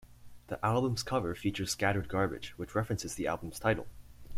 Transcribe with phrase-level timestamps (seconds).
[0.47, 3.85] The album's cover features scattered garbage, which references the album's title.